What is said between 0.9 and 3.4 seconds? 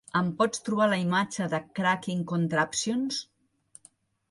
la imatge de Cracking Contraptions?